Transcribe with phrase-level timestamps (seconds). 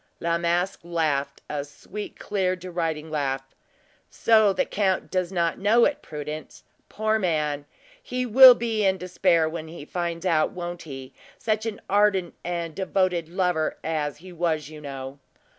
[0.19, 3.53] La Masque laughed a sweet, clear, deriding laugh,
[4.09, 6.63] "So the count does not know it, Prudence?
[6.89, 7.65] Poor man!
[8.01, 11.13] he will be in despair when he finds it out, won't he?
[11.37, 15.19] Such an ardent and devoted lover as he was you know!"